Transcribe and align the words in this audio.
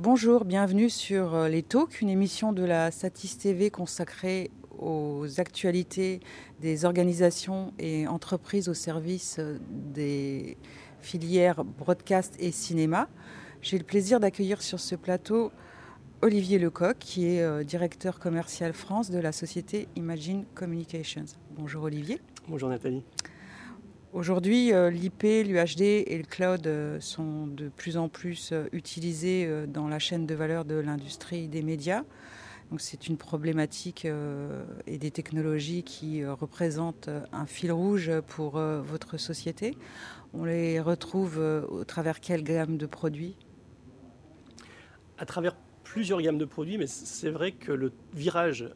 Bonjour, 0.00 0.44
bienvenue 0.44 0.90
sur 0.90 1.34
euh, 1.34 1.48
Les 1.48 1.64
Talks, 1.64 2.00
une 2.00 2.08
émission 2.08 2.52
de 2.52 2.62
la 2.62 2.92
Satis 2.92 3.36
TV 3.36 3.68
consacrée 3.68 4.52
aux 4.78 5.26
actualités 5.38 6.20
des 6.60 6.84
organisations 6.84 7.72
et 7.80 8.06
entreprises 8.06 8.68
au 8.68 8.74
service 8.74 9.40
euh, 9.40 9.58
des 9.68 10.56
filières 11.00 11.64
broadcast 11.64 12.36
et 12.38 12.52
cinéma. 12.52 13.08
J'ai 13.60 13.76
le 13.76 13.82
plaisir 13.82 14.20
d'accueillir 14.20 14.62
sur 14.62 14.78
ce 14.78 14.94
plateau 14.94 15.50
Olivier 16.22 16.60
Lecoq, 16.60 16.96
qui 17.00 17.26
est 17.26 17.42
euh, 17.42 17.64
directeur 17.64 18.20
commercial 18.20 18.74
France 18.74 19.10
de 19.10 19.18
la 19.18 19.32
société 19.32 19.88
Imagine 19.96 20.44
Communications. 20.54 21.24
Bonjour 21.56 21.82
Olivier. 21.82 22.20
Bonjour 22.46 22.68
Nathalie. 22.68 23.02
Aujourd'hui, 24.14 24.72
euh, 24.72 24.88
l'IP, 24.88 25.22
l'UHD 25.22 25.82
et 25.82 26.16
le 26.16 26.24
cloud 26.24 26.66
euh, 26.66 26.98
sont 26.98 27.46
de 27.46 27.68
plus 27.68 27.98
en 27.98 28.08
plus 28.08 28.52
euh, 28.52 28.64
utilisés 28.72 29.66
dans 29.66 29.86
la 29.86 29.98
chaîne 29.98 30.24
de 30.24 30.34
valeur 30.34 30.64
de 30.64 30.76
l'industrie 30.76 31.46
des 31.46 31.62
médias. 31.62 32.04
Donc 32.70 32.80
c'est 32.80 33.06
une 33.08 33.18
problématique 33.18 34.06
et 34.86 34.98
des 34.98 35.10
technologies 35.10 35.82
qui 35.84 36.22
représentent 36.26 37.08
un 37.32 37.46
fil 37.46 37.72
rouge 37.72 38.10
pour 38.26 38.58
votre 38.58 39.16
société. 39.16 39.74
On 40.34 40.44
les 40.44 40.78
retrouve 40.78 41.38
au 41.38 41.84
travers 41.84 42.20
quelle 42.20 42.42
gamme 42.42 42.76
de 42.76 42.84
produits? 42.84 43.36
À 45.16 45.24
travers 45.24 45.56
plusieurs 45.82 46.20
gammes 46.20 46.36
de 46.36 46.44
produits, 46.44 46.76
mais 46.76 46.86
c'est 46.86 47.30
vrai 47.30 47.52
que 47.52 47.72
le 47.72 47.90
virage 48.12 48.68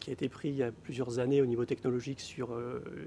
qui 0.00 0.10
a 0.10 0.12
été 0.12 0.28
pris 0.28 0.48
il 0.48 0.56
y 0.56 0.64
a 0.64 0.72
plusieurs 0.72 1.20
années 1.20 1.40
au 1.40 1.46
niveau 1.46 1.64
technologique 1.64 2.18
sur 2.18 2.58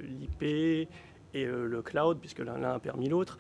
l'IP, 0.08 0.88
et 1.34 1.46
euh, 1.46 1.66
le 1.66 1.82
cloud, 1.82 2.18
puisque 2.20 2.40
l'un 2.40 2.64
a 2.64 2.80
permis 2.80 3.10
l'autre, 3.10 3.38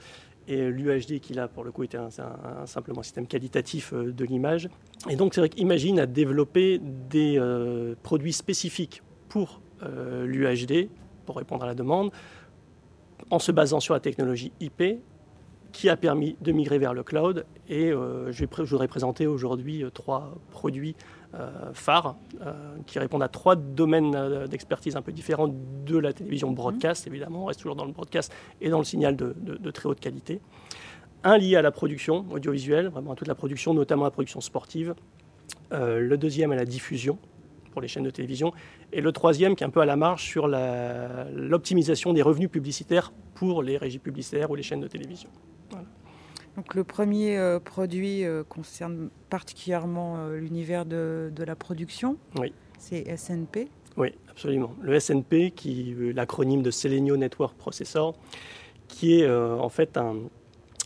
et 0.48 0.70
l'UHD 0.70 1.20
qui 1.20 1.34
là 1.34 1.48
pour 1.48 1.64
le 1.64 1.72
coup 1.72 1.84
était 1.84 1.98
un, 1.98 2.10
un 2.18 3.04
système 3.04 3.28
qualitatif 3.28 3.94
euh, 3.94 4.12
de 4.12 4.26
l'image. 4.26 4.70
Et 5.10 5.16
donc 5.16 5.34
c'est 5.34 5.42
vrai 5.42 5.50
qu'Imagine 5.50 6.00
a 6.00 6.06
développé 6.06 6.80
des 6.80 7.38
euh, 7.38 7.96
produits 8.02 8.34
spécifiques 8.34 9.02
pour 9.30 9.62
l'UHD, 9.84 10.90
pour 11.26 11.38
répondre 11.38 11.64
à 11.64 11.66
la 11.66 11.74
demande, 11.74 12.12
en 13.32 13.40
se 13.40 13.52
basant 13.52 13.80
sur 13.80 13.96
la 13.96 14.00
technologie 14.00 14.52
IP 14.60 14.84
qui 15.72 15.90
a 15.90 15.98
permis 15.98 16.36
de 16.42 16.52
migrer 16.52 16.78
vers 16.78 16.94
le 16.94 17.04
cloud. 17.04 17.46
Et 17.70 17.90
je, 17.90 18.46
vais, 18.46 18.48
je, 18.58 18.64
voudrais 18.64 18.88
présenter 18.88 19.28
aujourd'hui 19.28 19.84
trois 19.94 20.36
produits 20.52 20.96
euh, 21.34 21.72
phares 21.74 22.18
euh, 22.46 22.52
qui 22.86 23.00
répondent 23.00 23.24
à 23.24 23.30
trois 23.30 23.56
domaines 23.56 24.16
euh, 24.16 24.48
d'expertise 24.48 24.98
un 24.98 25.02
peu 25.02 25.14
différents 25.14 25.48
de 25.48 25.98
la 25.98 26.12
télévision 26.12 26.52
broadcast, 26.52 27.08
évidemment, 27.08 27.44
on 27.44 27.46
reste 27.46 27.62
toujours 27.62 27.78
dans 27.78 27.86
le 27.86 27.94
broadcast 27.94 28.34
et 28.60 28.70
dans 28.70 28.80
le 28.80 28.84
signal 28.84 29.16
de, 29.16 29.72
très 29.72 29.88
haute 29.88 30.02
qualité. 30.02 30.42
Un 31.24 31.38
lié 31.38 31.56
à 31.56 31.62
la 31.62 31.72
production 31.72 32.26
audiovisuelle, 32.32 32.90
vraiment 32.90 33.14
à 33.14 33.16
toute 33.16 33.30
la 33.30 33.36
production, 33.36 33.74
notamment 33.74 34.04
la 34.04 34.12
production 34.12 34.42
sportive. 34.42 34.94
le 35.72 36.16
deuxième 36.18 36.52
à 36.52 36.56
la 36.56 36.66
diffusion 36.66 37.18
pour 37.72 37.82
les 37.82 37.88
chaînes 37.88 38.04
de 38.04 38.10
télévision. 38.10 38.52
Et 38.92 39.00
le 39.00 39.14
troisième 39.14 39.56
qui 39.56 39.64
est 39.64 39.68
un 39.68 39.70
peu 39.70 39.80
à 39.80 39.86
la 39.86 39.96
marge 39.96 40.24
sur 40.24 40.50
l'optimisation 40.50 42.12
des 42.12 42.24
revenus 42.24 42.50
publicitaires 42.50 43.14
pour 43.36 43.64
les 43.64 43.78
régies 43.78 44.00
publicitaires 44.00 44.52
ou 44.52 44.56
les 44.56 44.64
chaînes 44.64 44.82
de 44.82 44.88
télévision. 44.88 45.30
Donc 46.58 46.76
le 46.76 46.84
premier 46.84 47.38
euh, 47.38 47.60
produit 47.60 48.26
euh, 48.26 48.44
concerne 48.44 49.10
particulièrement 49.30 50.18
euh, 50.18 50.38
l'univers 50.38 50.86
de, 50.86 51.32
la 51.38 51.56
production. 51.56 52.18
Oui. 52.38 52.54
C'est 52.78 53.16
SNP. 53.16 53.70
Oui, 53.98 54.14
absolument. 54.30 54.74
Le 54.82 55.00
SNP, 55.00 55.52
qui 55.56 55.96
l'acronyme 56.16 56.62
de 56.62 56.72
Selenio 56.72 57.18
Network 57.18 57.56
Processor, 57.56 58.16
qui 58.88 59.22
est 59.22 59.30
en 59.30 59.70
fait 59.70 59.98
un, 59.98 60.16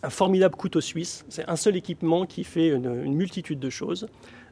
formidable 0.10 0.56
couteau 0.56 0.82
suisse. 0.82 1.24
C'est 1.30 1.48
un 1.48 1.56
seul 1.56 1.76
équipement 1.78 2.26
qui 2.26 2.44
fait 2.44 2.70
une, 2.70 3.14
multitude 3.14 3.60
de 3.60 3.70
choses. 3.70 4.08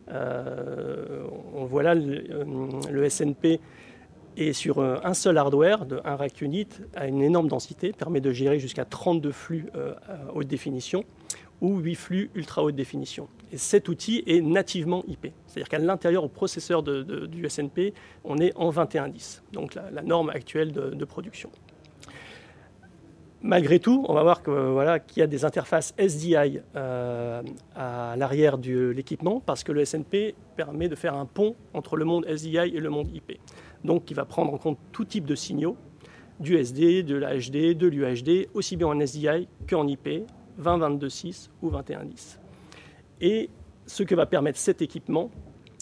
on 0.08 1.66
voit 1.66 1.84
là 1.84 1.96
le 1.96 3.10
SNP 3.10 3.60
et 4.38 4.54
sur 4.54 4.80
euh, 4.80 4.98
un 5.04 5.14
seul 5.14 5.38
hardware 5.38 5.86
de 5.86 6.02
1 6.04 6.16
rack 6.16 6.42
unit 6.42 6.68
à 6.96 7.08
une 7.08 7.22
énorme 7.22 7.48
densité, 7.48 7.92
permet 7.92 8.22
de 8.22 8.32
gérer 8.32 8.60
jusqu'à 8.60 8.86
32 8.86 9.32
flux 9.32 9.70
euh, 9.76 9.94
haute 10.34 10.48
définition 10.48 11.04
ou 11.62 11.80
8 11.80 11.96
flux 11.96 12.30
ultra 12.36 12.64
haute 12.64 12.76
définition. 12.76 13.28
Et 13.52 13.58
cet 13.58 13.88
outil 13.88 14.24
est 14.28 14.42
nativement 14.42 15.04
IP. 15.08 15.28
C'est-à-dire 15.48 15.70
qu'à 15.70 15.80
l'intérieur, 15.80 16.24
au 16.24 16.28
processeur 16.28 16.84
du 16.84 17.50
SNP, 17.50 17.94
on 18.24 18.38
est 18.38 18.52
en 18.56 18.72
2110, 18.72 19.44
donc 19.54 19.76
la, 19.76 20.02
norme 20.02 20.30
actuelle 20.30 20.72
de, 20.72 21.06
production. 21.06 21.50
Malgré 23.44 23.80
tout, 23.80 24.06
on 24.08 24.14
va 24.14 24.24
voir 24.24 24.42
que, 24.42 24.52
voilà, 24.52 25.00
qu'il 25.00 25.20
y 25.20 25.24
a 25.24 25.28
des 25.28 25.44
interfaces 25.44 25.94
SDI 25.98 26.62
euh, 26.76 27.44
à 27.76 28.16
l'arrière 28.16 28.58
de 28.58 28.90
l'équipement 28.90 29.42
parce 29.42 29.64
que 29.66 29.74
le 29.74 29.84
SNP 29.84 30.34
permet 30.56 30.88
de 30.88 30.96
faire 30.96 31.16
un 31.16 31.26
pont 31.26 31.56
entre 31.74 31.98
le 31.98 32.06
monde 32.06 32.26
SDI 32.26 32.58
et 32.58 32.80
le 32.80 32.90
monde 32.90 33.10
IP 33.14 33.38
donc 33.84 34.06
qui 34.06 34.14
va 34.14 34.26
prendre 34.26 34.54
en 34.54 34.58
compte 34.58 34.78
tout 34.92 35.06
type 35.06 35.26
de 35.26 35.36
signaux, 35.36 35.76
du 36.40 36.58
SD, 36.58 37.04
de 37.04 37.16
l'HD, 37.16 37.78
de 37.78 37.88
l'UHD, 37.88 38.50
aussi 38.54 38.76
bien 38.76 38.88
en 38.88 39.00
SDI 39.00 39.48
qu'en 39.70 39.88
IP, 39.88 40.08
20.22.6 40.62 41.50
ou 41.62 41.70
21.10. 41.70 42.38
Et 43.22 43.50
ce 43.86 44.04
que 44.04 44.16
va 44.16 44.26
permettre 44.26 44.58
cet 44.58 44.82
équipement, 44.82 45.30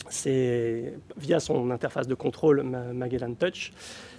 c'est 0.09 0.93
via 1.17 1.39
son 1.39 1.71
interface 1.71 2.07
de 2.07 2.15
contrôle 2.15 2.63
Magellan 2.63 3.33
Touch, 3.33 3.71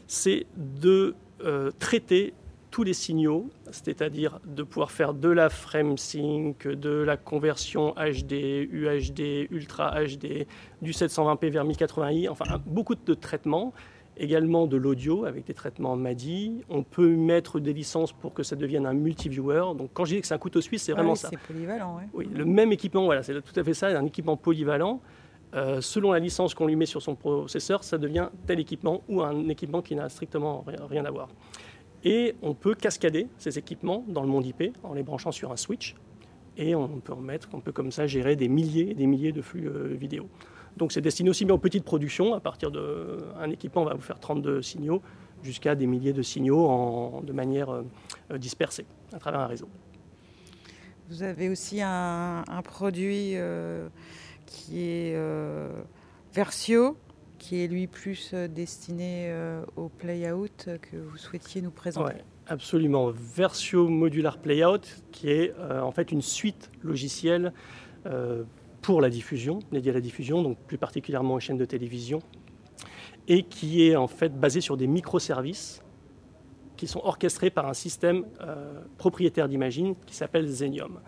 c'est 0.07 0.47
de 0.57 1.15
euh, 1.45 1.71
traiter 1.79 2.35
tous 2.73 2.83
les 2.83 2.95
signaux, 2.95 3.51
c'est-à-dire 3.71 4.41
de 4.47 4.63
pouvoir 4.63 4.91
faire 4.91 5.13
de 5.13 5.29
la 5.29 5.51
frame 5.51 5.99
sync, 5.99 6.67
de 6.67 6.91
la 6.91 7.19
conversion 7.19 7.95
HD, 7.95 8.33
UHD, 8.73 9.47
Ultra 9.51 9.95
HD, 10.03 10.47
du 10.81 10.93
720p 10.93 11.51
vers 11.51 11.67
1080i, 11.67 12.31
enfin 12.31 12.47
beaucoup 12.65 12.95
de 12.95 13.15
traitements, 13.15 13.75
également 14.17 14.67
de 14.67 14.79
l'audio 14.79 15.27
avec 15.27 15.45
des 15.47 15.53
traitements 15.53 15.97
MADI. 15.97 16.63
On 16.71 16.83
peut 16.83 17.15
mettre 17.15 17.61
des 17.61 17.75
licences 17.75 18.13
pour 18.13 18.33
que 18.33 18.43
ça 18.43 18.57
devienne 18.57 18.87
un 18.87 18.95
multiviewer. 18.95 19.77
Donc 19.77 19.91
quand 19.93 20.07
je 20.07 20.15
dis 20.15 20.21
que 20.23 20.27
c'est 20.27 20.35
un 20.35 20.39
couteau 20.39 20.63
suisse, 20.63 20.85
c'est 20.85 20.93
vraiment 20.93 21.15
ça. 21.15 21.29
C'est 21.29 21.39
polyvalent, 21.39 21.99
oui. 21.99 22.05
Oui, 22.15 22.29
le 22.35 22.47
même 22.47 22.73
équipement, 22.73 23.05
voilà, 23.05 23.23
c'est 23.23 23.35
tout 23.43 23.61
à 23.61 23.63
fait 23.63 23.75
ça, 23.75 23.89
un 23.89 24.07
équipement 24.07 24.39
polyvalent. 24.39 25.01
Euh, 25.55 25.83
selon 25.83 26.13
la 26.13 26.19
licence 26.19 26.55
qu'on 26.55 26.67
lui 26.67 26.77
met 26.77 26.87
sur 26.87 27.03
son 27.03 27.15
processeur, 27.15 27.85
ça 27.85 27.99
devient 27.99 28.29
tel 28.47 28.59
équipement 28.59 29.03
ou 29.11 29.21
un 29.21 29.47
équipement 29.51 29.83
qui 29.83 29.95
n'a 29.95 30.09
strictement 30.09 30.65
rien 30.89 31.05
à 31.05 31.11
voir. 31.11 31.29
Et 32.05 32.35
on 32.43 32.55
peut 32.55 32.75
cascader 32.75 33.29
ces 33.39 33.59
équipements 33.59 34.05
dans 34.09 34.23
le 34.23 34.29
monde 34.29 34.47
IP 34.47 34.77
en 34.83 34.95
les 34.95 35.03
branchant 35.03 35.33
sur 35.33 35.53
un 35.53 35.57
switch. 35.57 35.95
Et 36.57 36.75
on 36.75 37.01
peut 37.01 37.13
en 37.13 37.21
mettre, 37.21 37.49
on 37.53 37.61
peut 37.61 37.73
comme 37.73 37.93
ça 37.93 38.07
gérer 38.07 38.37
des 38.37 38.49
milliers 38.49 38.91
et 38.91 38.95
des 38.95 39.07
milliers 39.07 39.33
de 39.33 39.41
flux 39.41 39.69
euh, 39.69 39.95
vidéo. 39.95 40.29
Donc 40.77 40.93
c'est 40.93 41.01
destiné 41.01 41.31
aussi 41.31 41.45
bien 41.45 41.55
aux 41.55 41.59
petites 41.59 41.85
productions. 41.85 42.35
À 42.35 42.41
partir 42.41 42.71
d'un 42.71 43.51
équipement, 43.51 43.83
on 43.83 43.87
va 43.87 43.95
vous 43.95 44.03
faire 44.03 44.19
32 44.19 44.63
signaux 44.63 45.01
jusqu'à 45.43 45.75
des 45.75 45.87
milliers 45.87 46.13
de 46.13 46.23
signaux 46.23 46.67
en, 46.67 47.23
de 47.23 47.33
manière 47.33 47.71
euh, 47.71 48.39
dispersée 48.39 48.85
à 49.13 49.19
travers 49.19 49.41
un 49.41 49.47
réseau. 49.47 49.69
Vous 51.09 51.23
avez 51.23 51.49
aussi 51.49 51.81
un, 51.83 52.45
produit 52.65 53.33
euh, 53.35 53.89
qui 54.47 54.81
est 54.81 55.17
Versio, 56.33 56.97
qui 57.43 57.65
est 57.65 57.67
lui 57.67 57.89
plus 57.89 58.31
euh, 58.35 58.47
destiné 58.47 59.27
euh, 59.29 59.65
au 59.75 59.89
play-out 59.89 60.69
que 60.81 60.97
vous 60.97 61.17
souhaitiez 61.17 61.61
nous 61.61 61.73
présenter. 61.73 62.15
absolument. 62.47 63.11
Versio 63.11 63.89
Modular 63.89 64.39
Playout, 64.39 64.83
qui 65.11 65.29
est 65.29 65.53
euh, 65.59 65.81
en 65.81 65.91
fait 65.91 66.13
une 66.13 66.23
suite 66.23 66.71
logicielle 66.83 67.53
pour 68.81 69.01
la 69.01 69.11
diffusion, 69.11 69.61
dédiée 69.71 69.93
à 69.93 69.95
la 69.95 70.01
diffusion, 70.01 70.43
donc 70.43 70.59
plus 70.67 70.79
particulièrement 70.79 71.35
aux 71.35 71.41
chaînes 71.41 71.57
de 71.57 71.65
télévision, 71.65 72.21
et 73.29 73.45
qui 73.45 73.87
est 73.87 73.95
en 73.95 74.09
fait 74.09 74.37
basée 74.41 74.61
sur 74.61 74.77
des 74.77 74.89
microservices 74.89 75.85
qui 76.77 76.89
sont 76.89 77.01
orchestrés 77.05 77.51
par 77.51 77.69
un 77.69 77.75
système 77.75 78.25
propriétaire 78.99 79.49
d'Imagine 79.49 79.95
qui 80.05 80.17
s'appelle 80.17 80.49
Zenium 80.49 80.99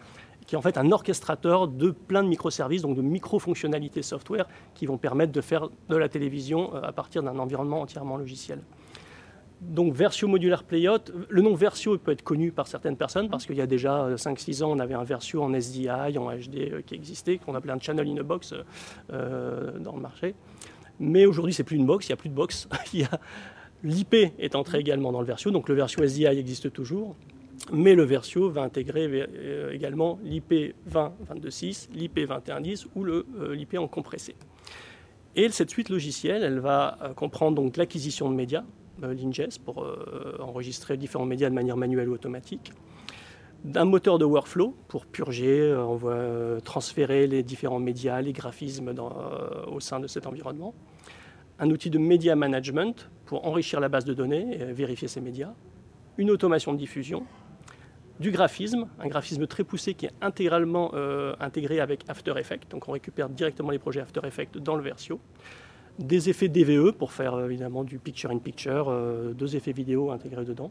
qui 0.47 0.55
est 0.55 0.59
en 0.59 0.63
fait 0.63 0.77
un 0.77 0.91
orchestrateur 0.93 1.69
de 1.69 1.91
plein 1.91 2.23
de 2.23 2.29
microservices, 2.29 2.83
donc 2.83 2.97
de 2.97 3.03
micro-fonctionnalités 3.03 4.03
software 4.03 4.47
qui 4.75 4.87
vont 4.87 4.99
permettre 4.99 5.33
de 5.33 5.41
faire 5.41 5.69
de 5.89 5.97
la 5.97 6.09
télévision 6.09 6.75
euh, 6.75 6.83
à 6.83 6.93
partir 6.93 7.23
d'un 7.23 7.39
environnement 7.39 7.81
entièrement 7.81 8.17
logiciel. 8.17 8.61
Donc 9.61 9.95
Versio 9.95 10.29
Modular 10.29 10.65
Playout, 10.65 11.11
le 11.29 11.41
nom 11.41 11.55
Versio 11.55 11.97
peut 11.97 12.13
être 12.13 12.23
connu 12.23 12.53
par 12.53 12.67
certaines 12.67 12.97
personnes 12.97 13.31
parce 13.31 13.47
qu'il 13.47 13.57
y 13.57 13.63
a 13.63 13.67
déjà 13.67 14.15
5-6 14.15 14.61
euh, 14.63 14.67
ans, 14.67 14.73
on 14.73 14.79
avait 14.79 14.95
un 14.95 15.05
Versio 15.05 15.43
en 15.43 15.55
SDI, 15.55 15.89
en 15.91 16.31
HD 16.31 16.57
euh, 16.57 16.83
qui 16.85 16.95
existait, 16.95 17.39
qu'on 17.39 17.55
appelait 17.55 17.73
un 17.73 17.81
channel 17.81 18.07
in 18.09 18.19
a 18.19 18.23
box 18.23 18.53
dans 19.09 19.95
le 19.95 20.01
marché. 20.01 20.35
Mais 21.01 21.27
aujourd'hui, 21.27 21.55
c'est 21.55 21.65
plus 21.65 21.77
une 21.77 21.87
box, 21.87 22.07
il 22.07 22.11
n'y 22.11 22.15
a 22.15 22.17
plus 22.17 22.29
de 22.29 22.35
box. 22.35 22.69
L'IP 23.83 24.15
est 24.39 24.55
entré 24.55 24.79
également 24.79 25.13
dans 25.13 25.21
le 25.21 25.27
Versio, 25.27 25.51
donc 25.51 25.69
le 25.69 25.75
Versio 25.75 26.05
SDI 26.05 26.27
existe 26.27 26.73
toujours. 26.73 27.17
Mais 27.73 27.95
le 27.95 28.03
Versio 28.03 28.51
va 28.51 28.63
intégrer 28.63 29.09
euh, 29.11 29.73
également 29.73 30.19
l'IP 30.23 30.75
20.22.6, 30.91 31.89
l'IP 31.95 32.19
21.10 32.19 32.87
ou 32.95 33.05
euh, 33.07 33.55
l'IP 33.55 33.77
en 33.79 33.89
compressé. 33.89 34.35
Et 35.35 35.49
cette 35.49 35.71
suite 35.71 35.89
logicielle, 35.89 36.45
elle 36.45 36.59
va 36.59 36.99
euh, 37.03 37.15
comprendre 37.15 37.57
donc 37.57 37.77
l'acquisition 37.77 38.29
de 38.29 38.35
médias, 38.35 38.65
l'ingest, 39.03 39.63
pour 39.63 39.85
enregistrer 40.39 40.97
différents 40.97 41.27
médias 41.27 41.51
de 41.51 41.55
manière 41.55 41.77
manuelle 41.77 42.09
ou 42.09 42.15
automatique, 42.15 42.73
d'un 43.65 43.85
moteur 43.85 44.19
de 44.19 44.25
workflow 44.25 44.77
pour 44.87 45.05
purger, 45.05 45.77
transférer 46.65 47.27
les 47.27 47.43
différents 47.43 47.81
médias, 47.81 48.21
les 48.21 48.33
graphismes 48.33 48.95
au 49.67 49.81
sein 49.81 49.99
de 49.99 50.07
cet 50.07 50.29
environnement. 50.29 50.75
Un 51.59 51.71
outil 51.71 51.91
de 51.91 51.99
media 51.99 52.37
management 52.37 53.11
pour 53.27 53.45
enrichir 53.47 53.81
la 53.81 53.89
base 53.89 54.05
de 54.05 54.15
données 54.15 54.57
et 54.61 54.73
vérifier 54.73 55.09
ces 55.09 55.21
médias. 55.21 55.53
Une 56.17 56.31
automation 56.31 56.73
de 56.73 56.79
diffusion 56.79 57.27
du 58.21 58.31
graphisme, 58.31 58.87
un 58.99 59.09
graphisme 59.09 59.47
très 59.47 59.65
poussé 59.65 59.95
qui 59.95 60.07
est 60.07 60.13
intégralement 60.21 60.93
euh, 60.95 61.35
intégré 61.41 61.81
avec 61.81 62.05
After 62.09 62.33
Effects, 62.37 62.69
donc 62.71 62.89
on 62.89 62.93
récupère 62.93 63.29
directement 63.29 63.71
les 63.71 63.79
projets 63.79 64.01
After 64.01 64.21
Effects 64.25 64.57
dans 64.59 64.77
le 64.77 64.83
Versio, 64.83 65.21
des 65.99 66.29
effets 66.29 66.49
DVE 66.49 66.93
pour 66.93 67.13
faire 67.13 67.35
euh, 67.35 67.47
évidemment 67.47 67.85
du 67.85 67.99
picture-in-picture, 67.99 68.89
euh, 68.89 69.33
deux 69.33 69.57
effets 69.57 69.73
vidéo 69.73 70.11
intégrés 70.11 70.45
dedans, 70.45 70.71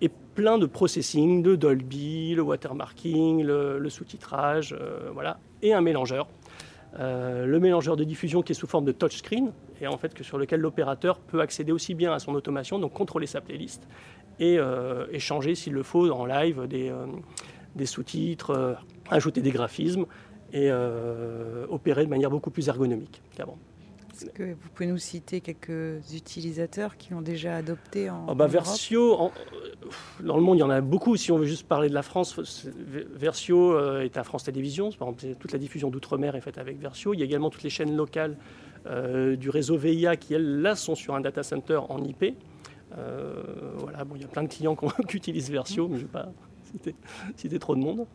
et 0.00 0.08
plein 0.08 0.58
de 0.58 0.66
processing, 0.66 1.42
de 1.42 1.54
Dolby, 1.54 2.34
le 2.34 2.42
watermarking, 2.42 3.44
le, 3.44 3.88
sous-titrage, 3.88 4.74
voilà, 5.12 5.38
et 5.62 5.72
un 5.72 5.80
mélangeur. 5.80 6.26
Le 6.98 7.58
mélangeur 7.58 7.96
de 7.96 8.04
diffusion 8.04 8.42
qui 8.42 8.52
est 8.52 8.54
sous 8.54 8.66
forme 8.66 8.84
de 8.84 8.92
touchscreen, 8.92 9.52
et 9.80 9.86
en 9.86 9.96
fait 9.96 10.22
sur 10.22 10.38
lequel 10.38 10.60
l'opérateur 10.60 11.18
peut 11.18 11.40
accéder 11.40 11.72
aussi 11.72 11.94
bien 11.94 12.12
à 12.12 12.18
son 12.18 12.34
automation, 12.34 12.78
donc 12.78 12.92
contrôler 12.92 13.26
sa 13.26 13.40
playlist, 13.40 13.88
et 14.38 14.58
euh, 14.58 15.06
échanger 15.10 15.54
s'il 15.54 15.72
le 15.72 15.82
faut 15.82 16.10
en 16.10 16.26
live 16.26 16.66
des, 16.66 16.90
euh, 16.90 17.06
des 17.76 17.86
sous-titres, 17.86 18.50
euh, 18.50 18.74
ajouter 19.10 19.40
des 19.40 19.50
graphismes 19.50 20.06
et 20.52 20.70
opérer 21.70 22.04
de 22.04 22.10
manière 22.10 22.28
beaucoup 22.28 22.50
plus 22.50 22.68
ergonomique 22.68 23.22
qu'avant. 23.34 23.56
Est-ce 24.12 24.26
que 24.26 24.42
vous 24.42 24.68
pouvez 24.74 24.88
nous 24.88 24.98
citer 24.98 25.40
quelques 25.40 26.12
utilisateurs 26.12 26.96
qui 26.96 27.14
ont 27.14 27.22
déjà 27.22 27.56
adopté 27.56 28.10
en, 28.10 28.26
oh 28.28 28.34
bah, 28.34 28.46
Versio, 28.46 29.30
dans 30.20 30.36
le 30.36 30.42
monde, 30.42 30.58
il 30.58 30.60
y 30.60 30.64
en 30.64 30.70
a 30.70 30.80
beaucoup. 30.80 31.16
Si 31.16 31.32
on 31.32 31.38
veut 31.38 31.46
juste 31.46 31.66
parler 31.66 31.88
de 31.88 31.94
la 31.94 32.02
France, 32.02 32.38
Versio 33.14 34.00
est 34.00 34.16
à 34.16 34.24
France 34.24 34.44
Télévisions. 34.44 34.90
Par 34.92 35.08
exemple, 35.08 35.36
toute 35.38 35.52
la 35.52 35.58
diffusion 35.58 35.90
d'outre-mer 35.90 36.36
est 36.36 36.40
faite 36.40 36.58
avec 36.58 36.78
Versio. 36.78 37.14
Il 37.14 37.20
y 37.20 37.22
a 37.22 37.26
également 37.26 37.50
toutes 37.50 37.62
les 37.62 37.70
chaînes 37.70 37.96
locales 37.96 38.36
du 38.86 39.50
réseau 39.50 39.76
VIA 39.76 40.16
qui, 40.16 40.34
elles, 40.34 40.60
là, 40.60 40.76
sont 40.76 40.94
sur 40.94 41.14
un 41.14 41.20
data 41.20 41.42
center 41.42 41.80
en 41.88 42.02
IP. 42.04 42.34
Euh, 42.98 43.42
voilà, 43.78 44.04
bon, 44.04 44.16
il 44.16 44.22
y 44.22 44.24
a 44.24 44.28
plein 44.28 44.42
de 44.42 44.48
clients 44.48 44.76
qui 45.08 45.16
utilisent 45.16 45.50
Versio, 45.50 45.88
mais 45.88 45.96
je 45.96 46.02
ne 46.02 46.06
vais 46.06 46.12
pas 46.12 46.28
citer, 47.36 47.58
trop 47.58 47.74
de 47.74 47.80
monde. 47.80 48.06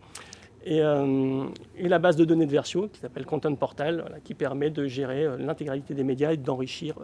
Euh, 0.69 1.45
et, 1.75 1.87
la 1.87 1.99
base 1.99 2.15
de 2.15 2.25
données 2.25 2.45
de 2.45 2.51
Versio, 2.51 2.87
qui 2.89 2.99
s'appelle 2.99 3.25
Content 3.25 3.53
Portal, 3.55 4.19
qui 4.23 4.33
permet 4.33 4.69
de 4.69 4.85
gérer 4.85 5.23
euh, 5.23 5.37
l'intégralité 5.37 5.93
des 5.93 6.03
médias 6.03 6.31
et 6.31 6.37
d'enrichir 6.37 6.95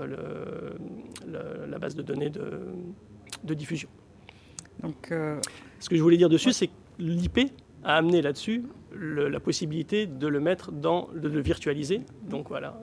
la 1.27 1.77
base 1.79 1.95
de 1.95 2.01
données 2.01 2.29
de, 2.29 3.53
diffusion. 3.53 3.89
Donc, 4.81 5.13
Ce 5.79 5.89
que 5.89 5.95
je 5.95 6.01
voulais 6.01 6.17
dire 6.17 6.29
dessus, 6.29 6.51
c'est 6.51 6.67
que 6.67 6.73
l'IP 6.99 7.51
a 7.83 7.97
amené 7.97 8.21
là-dessus 8.21 8.63
la 8.95 9.39
possibilité 9.39 10.05
de 10.05 10.27
le 10.27 10.39
mettre 10.39 10.71
dans, 10.71 11.09
de 11.13 11.27
le 11.27 11.41
virtualiser. 11.41 12.01
Donc 12.29 12.47
voilà, 12.49 12.79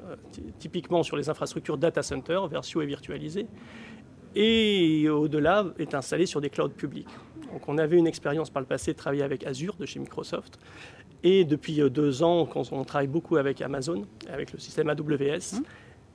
typiquement 0.59 1.03
sur 1.03 1.17
les 1.17 1.29
infrastructures 1.29 1.79
data 1.79 2.03
center, 2.03 2.41
Versio 2.51 2.83
est 2.83 2.87
virtualisé 2.87 3.47
et 4.35 5.09
au-delà 5.09 5.67
est 5.79 5.95
installé 5.95 6.27
sur 6.27 6.41
des 6.41 6.51
clouds 6.51 6.69
publics. 6.69 7.09
Donc 7.53 7.69
on 7.69 7.79
avait 7.79 7.97
une 7.97 8.07
expérience 8.07 8.51
par 8.51 8.61
le 8.61 8.67
passé 8.67 8.93
de 8.93 8.97
travailler 8.97 9.23
avec 9.23 9.47
Azure 9.47 9.77
de 9.77 9.87
chez 9.87 9.99
Microsoft. 9.99 10.59
Et 11.23 11.45
depuis 11.45 11.81
euh, 11.81 11.91
deux 11.91 12.23
ans, 12.23 12.49
on 12.55 12.85
travaille 12.85 13.09
beaucoup 13.09 13.37
avec 13.37 13.61
Amazon, 13.61 14.07
avec 14.33 14.53
le 14.53 14.59
système 14.59 14.89
AWS. 14.89 15.59
Mmh. 15.59 15.63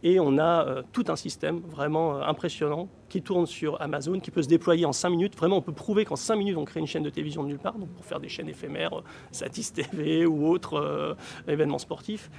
Et 0.04 0.20
on 0.20 0.38
a 0.38 0.68
euh, 0.68 0.84
tout 0.92 1.06
un 1.08 1.16
système 1.16 1.60
vraiment 1.60 2.18
euh, 2.18 2.22
impressionnant 2.24 2.90
qui 3.10 3.22
tourne 3.22 3.46
sur 3.46 3.82
Amazon, 3.82 4.20
qui 4.20 4.30
peut 4.30 4.44
se 4.44 4.48
déployer 4.48 4.86
en 4.86 4.94
cinq 4.94 5.12
minutes. 5.12 5.36
Vraiment, 5.36 5.58
on 5.58 5.62
peut 5.62 5.74
prouver 5.74 6.06
qu'en 6.06 6.16
cinq 6.16 6.36
minutes, 6.36 6.58
on 6.58 6.66
crée 6.66 6.80
une 6.80 6.88
chaîne 6.88 7.04
de 7.04 7.10
télévision 7.10 7.44
de 7.44 7.50
nulle 7.50 7.60
part, 7.60 7.78
donc 7.78 7.90
pour 7.90 8.06
faire 8.06 8.20
des 8.20 8.30
chaînes 8.30 8.50
éphémères, 8.50 9.04
Satis 9.31 9.72
TV 9.74 10.26
ou 10.26 10.48
autres 10.48 11.16
événements 11.48 11.80
sportifs. 11.80 12.30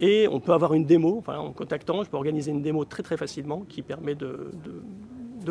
Et 0.00 0.28
on 0.30 0.38
peut 0.38 0.52
avoir 0.52 0.74
une 0.74 0.84
démo, 0.84 1.16
enfin, 1.18 1.38
en 1.38 1.52
contactant, 1.52 2.04
je 2.04 2.10
peux 2.10 2.16
organiser 2.16 2.52
une 2.52 2.62
démo 2.62 2.84
très 2.84 3.02
très 3.02 3.16
facilement 3.16 3.62
qui 3.68 3.82
permet 3.82 4.14
de, 4.14 4.50
de, 4.64 4.82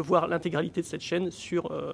voir 0.01 0.27
l'intégralité 0.27 0.81
de 0.81 0.85
cette 0.85 1.01
chaîne 1.01 1.31
sur, 1.31 1.71
euh, 1.71 1.94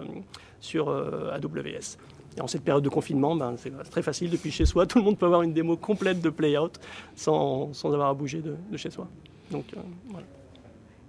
sur 0.59 0.89
euh, 0.89 1.31
AWS. 1.33 1.97
Et 2.38 2.41
en 2.41 2.47
cette 2.47 2.63
période 2.63 2.83
de 2.83 2.89
confinement, 2.89 3.35
ben, 3.35 3.55
c'est 3.57 3.71
très 3.89 4.01
facile 4.01 4.29
depuis 4.29 4.51
chez 4.51 4.65
soi. 4.65 4.85
Tout 4.88 5.00
le 5.00 5.03
monde 5.03 5.17
peut 5.17 5.25
avoir 5.25 5.44
une 5.44 5.53
démo 5.53 5.77
complète 5.77 6.21
de 6.21 6.29
Playout 6.29 6.71
sans, 7.15 7.73
sans 7.73 7.94
avoir 7.94 8.09
à 8.09 8.13
bouger 8.13 8.41
de, 8.41 8.77
chez 8.77 8.89
soi. 8.89 9.07
Donc, 9.51 9.65
euh, 9.75 9.81
voilà. 10.09 10.27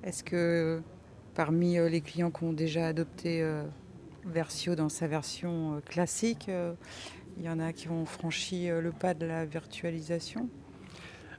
Est-ce 0.03 0.23
que 0.23 0.83
parmi 1.35 1.77
les 1.89 2.01
clients 2.01 2.31
qui 2.31 2.45
ont 2.45 2.53
déjà 2.53 2.89
adopté 2.89 3.43
Versio 4.27 4.75
dans 4.75 4.91
sa 4.91 5.07
version 5.07 5.81
classique, 5.87 6.51
il 7.39 7.43
y 7.43 7.49
en 7.49 7.59
a 7.59 7.73
qui 7.73 7.89
ont 7.89 8.05
franchi 8.05 8.69
le 8.69 8.93
pas 8.93 9.15
de 9.15 9.25
la 9.25 9.47
virtualisation? 9.47 10.49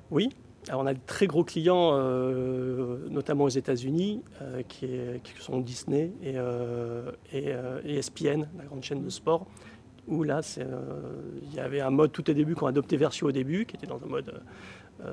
Oui. 0.10 0.30
Alors 0.70 0.82
on 0.82 0.86
a 0.88 0.94
de 0.94 1.00
très 1.06 1.28
gros 1.28 1.44
clients, 1.44 1.92
euh, 1.94 2.98
notamment 3.10 3.44
aux 3.44 3.50
États-Unis, 3.50 4.22
euh, 4.42 4.64
qui, 4.68 4.88
sont 5.40 5.60
Disney 5.60 6.12
et, 6.24 6.34
euh, 6.36 7.12
ESPN, 7.84 8.44
e 8.44 8.46
la 8.58 8.66
grande 8.66 8.84
chaîne 8.84 9.04
de 9.04 9.10
sport, 9.10 9.46
où 10.08 10.24
là, 10.24 10.42
il 10.58 11.54
y 11.54 11.60
avait 11.60 11.82
un 11.82 11.90
mode 11.90 12.12
tout 12.12 12.30
au 12.30 12.34
début 12.34 12.56
qu'on 12.56 12.68
adopté 12.68 12.98
Versio 12.98 13.28
au 13.30 13.32
début, 13.32 13.66
qui 13.66 13.76
était 13.76 13.88
dans 13.88 14.02
un 14.04 14.08
mode 14.08 14.42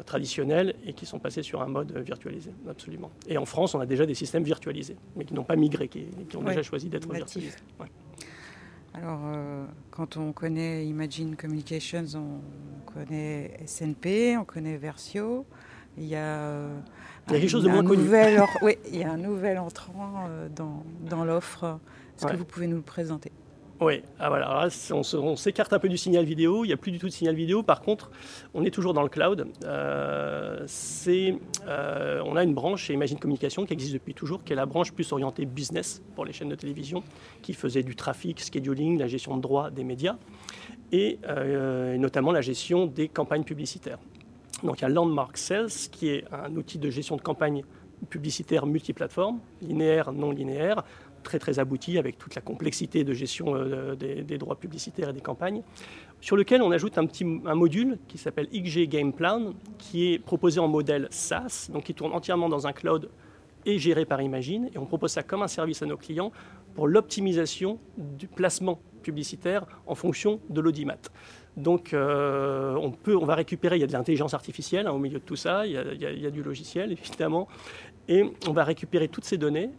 traditionnel, 0.07 0.75
et 0.87 0.93
qui 0.93 1.07
sont 1.07 1.19
passés 1.19 1.43
sur 1.43 1.61
un 1.61 1.67
mode 1.67 1.97
virtualisé, 1.99 2.51
absolument. 2.69 3.11
Et 3.27 3.37
en 3.37 3.47
France, 3.47 3.75
on 3.75 3.81
a 3.81 3.87
déjà 3.87 4.07
des 4.07 4.15
systèmes 4.15 4.45
virtualisés, 4.45 4.97
mais 5.17 5.25
qui 5.25 5.35
n'ont 5.35 5.45
pas 5.45 5.57
migré, 5.57 5.89
qui, 5.89 6.07
ont 6.37 6.43
déjà 6.43 6.63
choisi 6.63 6.89
d'être 6.89 7.11
virtualisés. 7.13 7.57
Alors, 8.95 9.21
euh, 9.25 9.65
quand 9.91 10.17
on 10.17 10.33
connaît 10.33 10.87
Imagine 10.87 11.35
Communications, 11.37 12.05
on 12.15 12.91
connaît 12.93 13.59
SNP, 13.67 14.37
on 14.39 14.45
connaît 14.45 14.77
Versio. 14.77 15.47
Il 15.97 16.05
y 16.05 16.15
a, 16.15 16.19
euh, 16.19 16.79
il 17.29 17.33
y 17.33 17.37
a 17.37 17.41
quelque 17.41 17.51
chose 17.51 17.65
de 17.65 17.71
moins 17.71 17.85
connu. 17.85 18.09
oui, 18.63 18.79
il 18.91 18.99
y 18.99 19.05
a 19.05 19.13
un 19.13 19.17
nouvel 19.17 19.59
entrant 19.59 20.27
euh, 20.29 20.49
dans, 20.49 20.85
dans 21.09 21.25
l'offre. 21.25 21.79
Est-ce 22.19 22.27
que 22.27 22.37
vous 22.37 22.45
pouvez 22.45 22.67
nous 22.67 22.77
le 22.77 22.83
présenter? 22.83 23.33
Oui, 23.83 24.03
ah, 24.19 24.29
voilà. 24.29 24.69
on, 24.91 25.37
s'écarte 25.37 25.73
un 25.73 25.79
peu 25.79 25.89
du 25.89 25.97
signal 25.97 26.25
vidéo, 26.25 26.65
il 26.65 26.69
n'y 26.69 26.73
a 26.73 26.77
plus 26.77 26.93
du 26.93 26.99
tout 26.99 27.07
de 27.07 27.13
signal 27.13 27.35
vidéo. 27.35 27.63
Par 27.63 27.81
contre, 27.81 28.11
on 28.55 28.65
est 28.65 28.71
toujours 28.71 28.95
dans 28.95 29.03
le 29.03 29.09
cloud. 29.09 29.47
Euh, 29.65 30.67
euh, 31.09 32.23
on 32.25 32.37
a 32.37 32.43
une 32.43 32.55
branche 32.55 32.85
chez 32.85 32.95
Imagine 32.95 33.19
Communication 33.19 33.65
qui 33.67 33.73
existe 33.73 33.93
depuis 33.95 34.15
toujours, 34.15 34.45
qui 34.45 34.53
est 34.53 34.57
la 34.57 34.67
branche 34.67 34.93
plus 34.93 35.11
orientée 35.13 35.45
business 35.45 36.03
pour 36.15 36.25
les 36.25 36.33
chaînes 36.33 36.49
de 36.49 36.55
télévision, 36.55 37.03
qui 37.43 37.55
faisait 37.55 37.83
du 37.83 37.97
trafic, 37.97 38.41
scheduling, 38.41 38.99
la 38.99 39.07
gestion 39.07 39.37
de 39.37 39.43
droits 39.43 39.71
des 39.71 39.85
médias, 39.85 40.17
et 40.91 41.19
euh, 41.29 41.97
notamment 41.99 42.33
la 42.33 42.41
gestion 42.41 42.87
des 42.87 43.09
campagnes 43.09 43.45
publicitaires. 43.45 43.99
Donc 44.63 44.81
il 44.81 44.83
y 44.83 44.85
a 44.85 44.89
Landmark 44.89 45.37
Sales, 45.37 45.71
qui 45.91 46.09
est 46.09 46.25
un 46.33 46.55
outil 46.57 46.79
de 46.79 46.91
gestion 46.91 47.17
de 47.17 47.23
campagne 47.23 47.63
publicitaire 48.11 48.67
multiplateforme, 48.67 49.41
linéaire, 49.61 50.13
non 50.13 50.31
linéaire, 50.31 50.85
très 51.23 51.39
très 51.39 51.59
abouti 51.59 51.99
avec 51.99 52.19
toute 52.19 52.35
la 52.35 52.43
complexité 52.43 53.05
de 53.05 53.13
gestion 53.13 53.55
euh, 53.55 53.95
des, 53.95 54.39
droits 54.39 54.57
publicitaires 54.57 55.11
et 55.11 55.13
des 55.13 55.21
campagnes, 55.21 55.63
sur 56.21 56.37
lequel 56.37 56.63
on 56.63 56.71
ajoute 56.71 56.99
un 56.99 57.07
petit 57.07 57.25
un 57.47 57.55
module 57.55 57.99
qui 58.09 58.19
s'appelle 58.19 58.49
XG 58.49 58.89
Game 58.89 59.13
Plan, 59.13 59.55
qui 59.79 60.13
est 60.13 60.19
proposé 60.19 60.61
en 60.61 60.69
modèle 60.69 61.09
SaaS, 61.11 61.71
donc 61.73 61.85
qui 61.85 61.95
tourne 61.95 62.13
entièrement 62.13 62.49
dans 62.49 62.67
un 62.67 62.73
cloud 62.73 63.09
et 63.65 63.79
géré 63.79 64.05
par 64.05 64.21
Imagine, 64.21 64.71
et 64.75 64.79
on 64.79 64.87
propose 64.87 65.13
ça 65.13 65.23
comme 65.23 65.43
un 65.43 65.49
service 65.49 65.83
à 65.83 65.87
nos 65.87 65.97
clients 65.97 66.33
pour 66.75 66.89
l'optimisation 66.89 67.79
du 67.97 68.27
placement 68.27 68.81
publicitaire 69.03 69.67
en 69.87 69.95
fonction 69.95 70.41
de 70.49 70.61
l'audimat. 70.61 70.99
Donc 71.57 71.93
euh, 71.93 72.75
on, 72.77 72.91
peut, 72.91 73.17
on 73.17 73.25
va 73.25 73.35
récupérer, 73.35 73.77
il 73.77 73.81
y 73.81 73.85
a 73.85 73.87
de 73.87 73.93
l'intelligence 73.93 74.33
artificielle 74.33 74.87
hein, 74.87 74.93
au 74.93 74.99
milieu 74.99 75.19
de 75.19 75.25
tout 75.25 75.37
ça, 75.37 75.67
il 75.67 75.73
y, 75.73 75.77
a, 75.77 75.93
il 75.93 76.23
y, 76.23 76.27
a, 76.27 76.31
du 76.31 76.43
logiciel 76.43 76.93
évidemment, 76.93 77.47
et 78.09 78.25
on 78.49 78.53
va 78.53 78.65
récupérer 78.65 79.09
toutes 79.09 79.25
ces 79.25 79.37
données 79.37 79.71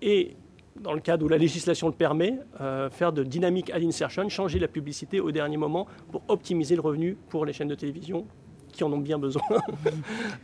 et 0.00 0.36
dans 0.80 0.92
le 0.92 1.00
cadre 1.00 1.24
où 1.24 1.28
la 1.28 1.38
législation 1.38 1.88
le 1.88 1.94
permet, 1.94 2.38
euh, 2.60 2.90
faire 2.90 3.12
de 3.12 3.22
dynamic 3.22 3.70
ad 3.70 3.82
insertion, 3.82 4.28
changer 4.28 4.58
la 4.58 4.68
publicité 4.68 5.20
au 5.20 5.30
dernier 5.30 5.56
moment 5.56 5.86
pour 6.10 6.22
optimiser 6.28 6.74
le 6.74 6.80
revenu 6.80 7.16
pour 7.28 7.44
les 7.44 7.52
chaînes 7.52 7.68
de 7.68 7.74
télévision 7.74 8.26
qui 8.72 8.82
en 8.82 8.92
ont 8.92 8.98
bien 8.98 9.18
besoin 9.18 9.42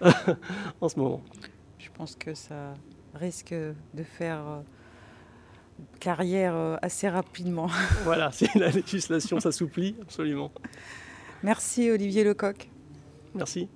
en 0.81 0.89
ce 0.89 0.99
moment. 0.99 1.21
Je 1.79 1.89
pense 1.93 2.15
que 2.15 2.35
ça 2.35 2.75
risque 3.15 3.53
de 3.53 4.03
faire 4.05 4.39
euh, 4.47 4.61
carrière 5.99 6.55
euh, 6.55 6.77
assez 6.81 7.09
rapidement. 7.09 7.69
voilà, 8.05 8.31
si 8.31 8.47
la 8.57 8.71
législation 8.71 9.41
s'assouplit, 9.41 9.97
absolument. 10.01 10.53
Merci 11.43 11.91
Olivier 11.91 12.23
Lecoq. 12.23 12.69
Merci. 13.35 13.69